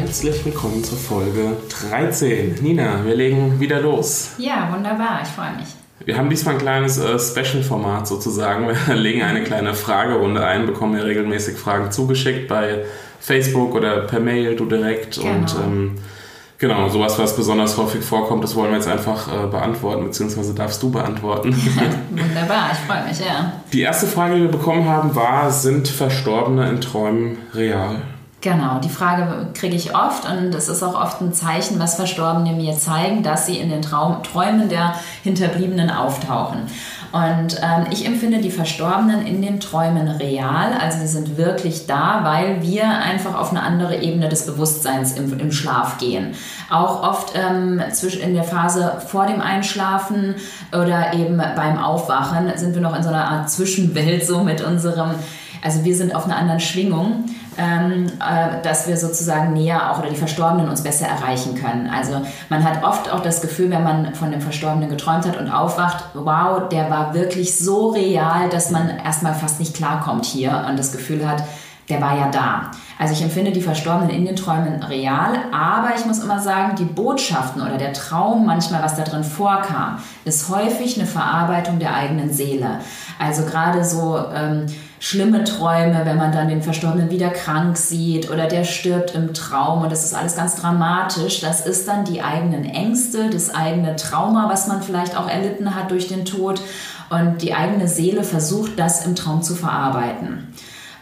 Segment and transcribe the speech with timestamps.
[0.00, 2.54] Herzlich willkommen zur Folge 13.
[2.62, 4.30] Nina, wir legen wieder los.
[4.38, 5.66] Ja, wunderbar, ich freue mich.
[6.06, 8.66] Wir haben diesmal ein kleines äh, Special-Format sozusagen.
[8.66, 12.86] Wir legen eine kleine Fragerunde ein, bekommen ja regelmäßig Fragen zugeschickt bei
[13.20, 15.20] Facebook oder per Mail, du direkt.
[15.20, 15.34] Genau.
[15.34, 15.98] Und ähm,
[16.56, 20.82] genau, sowas, was besonders häufig vorkommt, das wollen wir jetzt einfach äh, beantworten, beziehungsweise darfst
[20.82, 21.54] du beantworten.
[22.10, 23.52] Wunderbar, ich freue mich, ja.
[23.70, 28.00] Die erste Frage, die wir bekommen haben, war, sind Verstorbene in Träumen real?
[28.42, 32.52] Genau, die Frage kriege ich oft und es ist auch oft ein Zeichen, was Verstorbene
[32.52, 36.60] mir zeigen, dass sie in den Traum Träumen der Hinterbliebenen auftauchen.
[37.12, 42.20] Und ähm, ich empfinde die Verstorbenen in den Träumen real, also sie sind wirklich da,
[42.22, 46.34] weil wir einfach auf eine andere Ebene des Bewusstseins im, im Schlaf gehen.
[46.70, 47.82] Auch oft ähm,
[48.22, 50.36] in der Phase vor dem Einschlafen
[50.72, 55.10] oder eben beim Aufwachen sind wir noch in so einer Art Zwischenwelt so mit unserem,
[55.62, 57.24] also wir sind auf einer anderen Schwingung
[57.60, 61.90] ähm, äh, dass wir sozusagen näher auch oder die Verstorbenen uns besser erreichen können.
[61.94, 65.50] Also man hat oft auch das Gefühl, wenn man von dem Verstorbenen geträumt hat und
[65.50, 70.78] aufwacht, wow, der war wirklich so real, dass man erstmal fast nicht klarkommt hier und
[70.78, 71.42] das Gefühl hat,
[71.88, 72.70] der war ja da.
[73.00, 76.84] Also ich empfinde die Verstorbenen in den Träumen real, aber ich muss immer sagen, die
[76.84, 82.32] Botschaften oder der Traum manchmal, was da drin vorkam, ist häufig eine Verarbeitung der eigenen
[82.32, 82.78] Seele.
[83.18, 84.66] Also gerade so ähm,
[85.00, 89.82] schlimme Träume, wenn man dann den Verstorbenen wieder krank sieht oder der stirbt im Traum
[89.82, 91.40] und das ist alles ganz dramatisch.
[91.40, 95.90] Das ist dann die eigenen Ängste, das eigene Trauma, was man vielleicht auch erlitten hat
[95.90, 96.60] durch den Tod
[97.08, 100.52] und die eigene Seele versucht, das im Traum zu verarbeiten.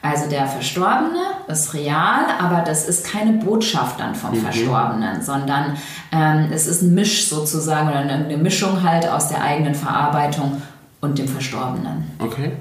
[0.00, 1.18] Also der Verstorbene
[1.48, 4.42] ist real, aber das ist keine Botschaft dann vom mhm.
[4.42, 5.76] Verstorbenen, sondern
[6.12, 10.62] ähm, es ist ein Misch sozusagen oder eine Mischung halt aus der eigenen Verarbeitung
[11.00, 12.12] und dem Verstorbenen.
[12.20, 12.52] Okay,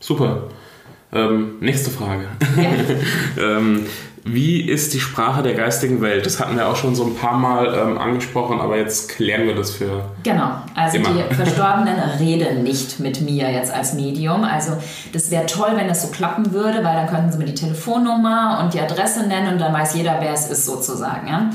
[0.00, 0.48] super.
[1.12, 2.24] Ähm, nächste Frage.
[2.56, 3.42] Ja.
[3.58, 3.86] ähm,
[4.28, 6.26] wie ist die Sprache der geistigen Welt?
[6.26, 9.54] Das hatten wir auch schon so ein paar Mal ähm, angesprochen, aber jetzt klären wir
[9.54, 10.04] das für.
[10.24, 11.10] Genau, also immer.
[11.10, 14.42] die Verstorbenen reden nicht mit mir jetzt als Medium.
[14.42, 14.72] Also
[15.12, 18.60] das wäre toll, wenn das so klappen würde, weil dann könnten sie mir die Telefonnummer
[18.64, 21.28] und die Adresse nennen und dann weiß jeder, wer es ist sozusagen.
[21.28, 21.50] Ja?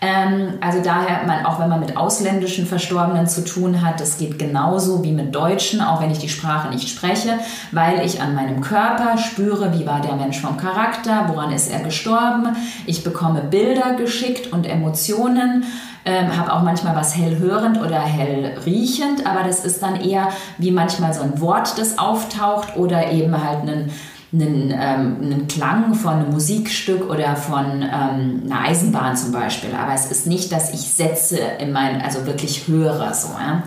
[0.00, 4.38] Ähm, also daher, man, auch wenn man mit ausländischen Verstorbenen zu tun hat, das geht
[4.38, 7.30] genauso wie mit Deutschen, auch wenn ich die Sprache nicht spreche,
[7.72, 11.80] weil ich an meinem Körper spüre, wie war der Mensch vom Charakter, woran ist er
[11.80, 12.56] gestorben.
[12.86, 15.64] Ich bekomme Bilder geschickt und Emotionen.
[16.04, 21.12] Ähm, habe auch manchmal was hellhörend oder hellriechend, aber das ist dann eher wie manchmal
[21.12, 23.90] so ein Wort, das auftaucht oder eben halt ein
[24.32, 29.70] einen, ähm, einen Klang von einem Musikstück oder von ähm, einer Eisenbahn zum Beispiel.
[29.74, 33.14] Aber es ist nicht, dass ich Sätze in mein, also wirklich höre.
[33.14, 33.62] So, ja?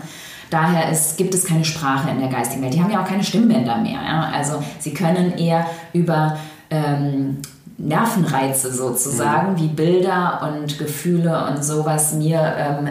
[0.50, 2.74] Daher ist, gibt es keine Sprache in der geistigen Welt.
[2.74, 4.00] Die haben ja auch keine Stimmbänder mehr.
[4.06, 4.30] Ja?
[4.34, 6.36] Also sie können eher über
[6.70, 7.38] ähm,
[7.78, 9.58] Nervenreize sozusagen, mhm.
[9.58, 12.88] wie Bilder und Gefühle und sowas mir ähm,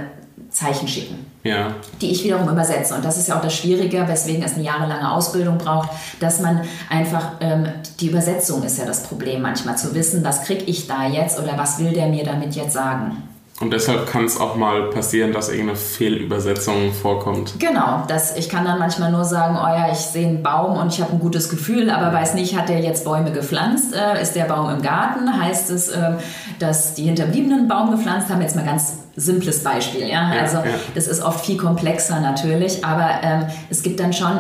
[0.62, 1.74] Zeichen schicken ja.
[2.02, 2.94] die ich wiederum übersetze.
[2.96, 5.90] Und das ist ja auch das Schwierige, weswegen es eine jahrelange Ausbildung braucht,
[6.20, 7.68] dass man einfach, ähm,
[8.00, 11.58] die Übersetzung ist ja das Problem manchmal, zu wissen, was kriege ich da jetzt oder
[11.58, 13.24] was will der mir damit jetzt sagen.
[13.60, 17.60] Und deshalb kann es auch mal passieren, dass irgendeine Fehlübersetzung vorkommt.
[17.60, 20.92] Genau, das, ich kann dann manchmal nur sagen, oh ja, ich sehe einen Baum und
[20.92, 23.94] ich habe ein gutes Gefühl, aber weiß nicht, hat der jetzt Bäume gepflanzt?
[23.94, 25.40] Äh, ist der Baum im Garten?
[25.40, 26.14] Heißt es, äh,
[26.58, 28.42] dass die Hinterbliebenen einen Baum gepflanzt haben?
[28.42, 30.02] Jetzt mal ganz simples Beispiel.
[30.08, 30.34] Ja?
[30.34, 30.76] ja also ja.
[30.96, 34.40] das ist oft viel komplexer natürlich, aber ähm, es gibt dann schon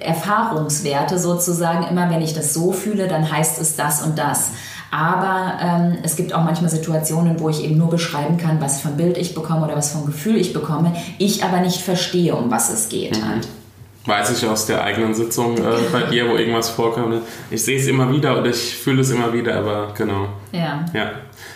[0.00, 1.86] Erfahrungswerte sozusagen.
[1.88, 4.52] Immer wenn ich das so fühle, dann heißt es das und das.
[4.90, 8.88] Aber ähm, es gibt auch manchmal Situationen, wo ich eben nur beschreiben kann, was für
[8.88, 12.34] ein Bild ich bekomme oder was für ein Gefühl ich bekomme, ich aber nicht verstehe,
[12.34, 13.16] um was es geht.
[13.16, 13.28] Mhm.
[13.28, 13.48] Halt.
[14.06, 15.62] Weiß ich aus der eigenen Sitzung äh,
[15.92, 17.10] bei dir, wo irgendwas vorkam.
[17.10, 17.20] Ne?
[17.50, 20.28] Ich sehe es immer wieder und ich fühle es immer wieder, aber genau.
[20.50, 20.84] Ja.
[20.92, 21.12] Ja,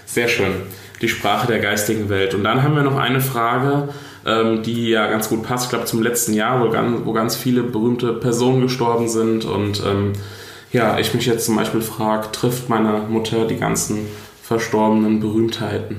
[0.06, 0.52] sehr schön.
[1.00, 2.34] Die Sprache der geistigen Welt.
[2.34, 3.88] Und dann haben wir noch eine Frage,
[4.26, 7.36] ähm, die ja ganz gut passt, ich glaube zum letzten Jahr, wo ganz, wo ganz
[7.36, 10.12] viele berühmte Personen gestorben sind und ähm,
[10.72, 14.06] ja, ich mich jetzt zum Beispiel frage, trifft meine Mutter die ganzen
[14.42, 15.98] verstorbenen Berühmtheiten?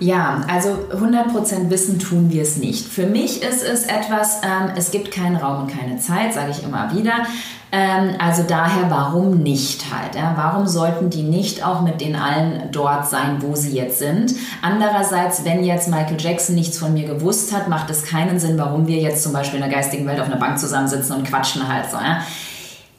[0.00, 2.86] Ja, also 100% wissen tun wir es nicht.
[2.86, 6.62] Für mich ist es etwas, ähm, es gibt keinen Raum und keine Zeit, sage ich
[6.62, 7.26] immer wieder.
[7.70, 10.14] Ähm, also daher, warum nicht halt?
[10.14, 10.34] Ja?
[10.36, 14.34] Warum sollten die nicht auch mit den allen dort sein, wo sie jetzt sind?
[14.62, 18.86] Andererseits, wenn jetzt Michael Jackson nichts von mir gewusst hat, macht es keinen Sinn, warum
[18.86, 21.90] wir jetzt zum Beispiel in der geistigen Welt auf einer Bank zusammensitzen und quatschen halt
[21.90, 21.96] so.
[21.98, 22.22] Ja?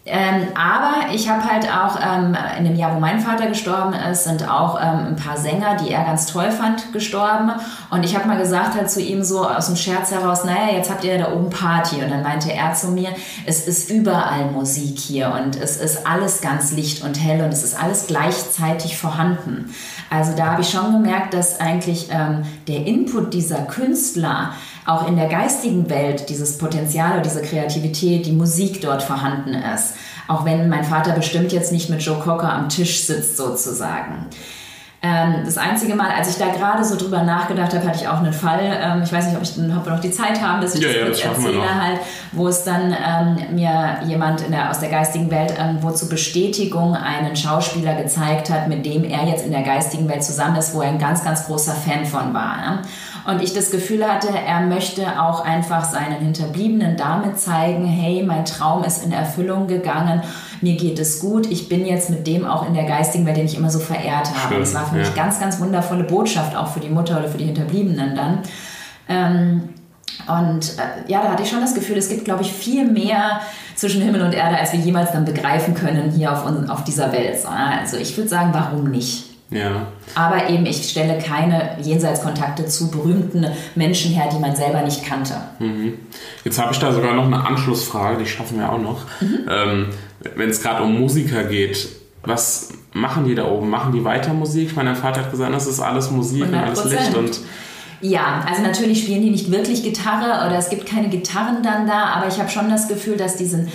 [0.06, 4.24] Ähm, aber ich habe halt auch ähm, in dem Jahr, wo mein Vater gestorben ist,
[4.24, 7.52] sind auch ähm, ein paar Sänger, die er ganz toll fand, gestorben.
[7.92, 10.90] Und ich habe mal gesagt halt zu ihm so aus dem Scherz heraus, naja, jetzt
[10.90, 11.98] habt ihr da oben Party.
[12.02, 13.10] Und dann meinte er zu mir,
[13.46, 17.64] es ist überall Musik hier und es ist alles ganz licht und hell und es
[17.64, 19.74] ist alles gleichzeitig vorhanden.
[20.10, 24.54] Also da habe ich schon gemerkt, dass eigentlich ähm, der Input dieser Künstler
[24.86, 29.96] auch in der geistigen Welt dieses Potenzial oder diese Kreativität, die Musik dort vorhanden ist.
[30.28, 34.28] Auch wenn mein Vater bestimmt jetzt nicht mit Joe Cocker am Tisch sitzt sozusagen.
[35.02, 38.18] Ähm, das einzige Mal, als ich da gerade so drüber nachgedacht habe, hatte ich auch
[38.18, 38.60] einen Fall.
[38.62, 40.90] Ähm, ich weiß nicht, ob, ich, ob wir noch die Zeit haben, dass ich ja,
[40.90, 42.00] das ja, kurz erzähle, halt,
[42.34, 47.38] wo es dann ähm, mir jemand der, aus der geistigen Welt irgendwo zur Bestätigung einen
[47.38, 50.90] Schauspieler gezeigt hat, mit dem er jetzt in der geistigen Welt zusammen ist, wo er
[50.90, 52.58] ein ganz, ganz großer Fan von war.
[52.58, 52.82] Ne?
[53.30, 58.44] Und ich das Gefühl hatte, er möchte auch einfach seinen Hinterbliebenen damit zeigen, hey, mein
[58.44, 60.24] Traum ist in Erfüllung gegangen,
[60.62, 63.46] mir geht es gut, ich bin jetzt mit dem auch in der geistigen Welt, den
[63.46, 64.56] ich immer so verehrt habe.
[64.56, 65.02] Schön, das war für ja.
[65.02, 68.40] mich ganz, ganz wundervolle Botschaft, auch für die Mutter oder für die Hinterbliebenen dann.
[69.08, 69.70] Ähm,
[70.28, 73.42] und äh, ja, da hatte ich schon das Gefühl, es gibt, glaube ich, viel mehr
[73.76, 77.38] zwischen Himmel und Erde, als wir jemals dann begreifen können hier auf, auf dieser Welt.
[77.46, 79.29] Also ich würde sagen, warum nicht?
[79.52, 79.88] Ja.
[80.16, 85.34] Aber eben, ich stelle keine Jenseitskontakte zu berühmten Menschen her, die man selber nicht kannte.
[85.58, 85.94] Mhm.
[86.44, 89.06] Jetzt habe ich da sogar noch eine Anschlussfrage, die schaffen wir auch noch.
[89.22, 89.40] Mhm.
[89.50, 89.90] Ähm,
[90.36, 91.88] Wenn es gerade um Musiker geht,
[92.24, 93.70] was machen die da oben?
[93.70, 94.76] Machen die weiter Musik?
[94.76, 96.48] Mein Vater hat gesagt, das ist alles Musik 100%.
[96.48, 97.40] und alles Licht und
[98.02, 102.06] ja, also natürlich spielen die nicht wirklich Gitarre oder es gibt keine Gitarren dann da,
[102.06, 103.70] aber ich habe schon das Gefühl, dass diesen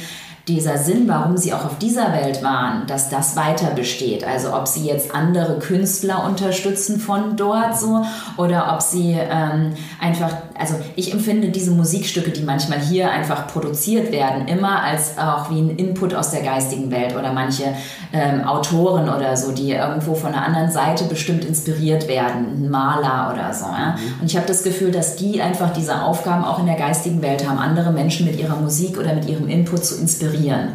[0.46, 4.25] dieser Sinn, warum sie auch auf dieser Welt waren, dass das weiter besteht.
[4.25, 8.05] Also ob sie jetzt andere Künstler unterstützen von dort so
[8.37, 14.12] oder ob sie ähm, einfach, also ich empfinde diese Musikstücke, die manchmal hier einfach produziert
[14.12, 17.64] werden, immer als auch wie ein Input aus der geistigen Welt oder manche
[18.12, 23.32] ähm, Autoren oder so, die irgendwo von einer anderen Seite bestimmt inspiriert werden, ein Maler
[23.32, 23.64] oder so.
[23.64, 23.97] Ja?
[23.97, 24.20] Mhm.
[24.20, 27.49] Und ich habe das Gefühl, dass die einfach diese Aufgaben auch in der geistigen Welt
[27.49, 30.75] haben, andere Menschen mit ihrer Musik oder mit ihrem Input zu inspirieren inspirieren.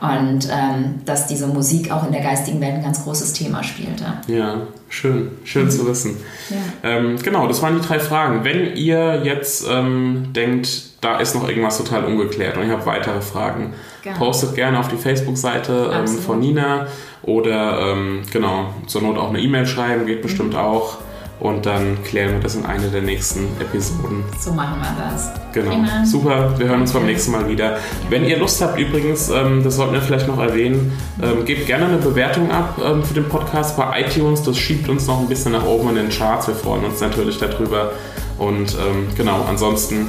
[0.00, 4.04] Und ähm, dass diese Musik auch in der geistigen Welt ein ganz großes Thema spielte.
[4.28, 5.70] Ja, schön, schön mhm.
[5.70, 6.16] zu wissen.
[6.48, 6.56] Ja.
[6.90, 8.42] Ähm, genau, das waren die drei Fragen.
[8.42, 13.20] Wenn ihr jetzt ähm, denkt, da ist noch irgendwas total ungeklärt und ihr habt weitere
[13.20, 14.18] Fragen, gerne.
[14.18, 16.86] postet gerne auf die Facebook-Seite ähm, von Nina
[17.22, 20.60] oder ähm, genau, zur Not auch eine E-Mail schreiben, geht bestimmt mhm.
[20.60, 20.96] auch.
[21.40, 24.24] Und dann klären wir das in einer der nächsten Episoden.
[24.38, 25.30] So machen wir das.
[25.52, 25.70] Genau.
[25.70, 26.04] Prima.
[26.04, 27.72] Super, wir hören uns beim nächsten Mal wieder.
[27.72, 27.78] Ja.
[28.10, 30.92] Wenn ihr Lust habt, übrigens, ähm, das sollten wir vielleicht noch erwähnen,
[31.22, 34.42] ähm, gebt gerne eine Bewertung ab ähm, für den Podcast bei iTunes.
[34.42, 36.46] Das schiebt uns noch ein bisschen nach oben in den Charts.
[36.46, 37.92] Wir freuen uns natürlich darüber.
[38.38, 38.74] Und
[39.18, 40.08] genau, ansonsten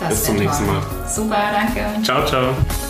[0.00, 0.82] das bis zum nächsten Mal.
[1.08, 2.02] Super, danke.
[2.02, 2.89] Ciao, ciao.